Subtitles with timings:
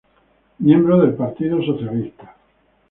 [0.57, 2.35] Miembro del Partido Socialista.